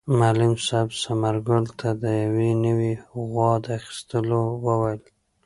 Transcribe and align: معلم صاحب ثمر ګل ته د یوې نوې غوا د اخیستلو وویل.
معلم 0.19 0.53
صاحب 0.67 0.89
ثمر 1.03 1.35
ګل 1.47 1.63
ته 1.79 1.89
د 2.03 2.03
یوې 2.23 2.51
نوې 2.65 2.93
غوا 3.23 3.51
د 3.63 3.65
اخیستلو 3.79 4.41
وویل. 4.65 5.01